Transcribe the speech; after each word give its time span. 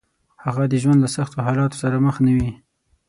هغه 0.45 0.63
د 0.67 0.73
ژوند 0.81 0.99
له 1.01 1.09
سختو 1.15 1.43
حالاتو 1.47 1.79
سره 1.83 1.95
مخ 2.05 2.15
نه 2.25 2.31
وي. 2.37 2.51